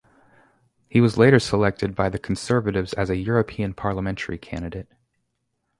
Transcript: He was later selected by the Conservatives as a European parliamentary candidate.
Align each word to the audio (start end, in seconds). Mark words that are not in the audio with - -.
He 0.89 0.99
was 0.99 1.19
later 1.19 1.37
selected 1.37 1.93
by 1.93 2.09
the 2.09 2.17
Conservatives 2.17 2.93
as 2.93 3.11
a 3.11 3.17
European 3.17 3.75
parliamentary 3.75 4.39
candidate. 4.39 4.91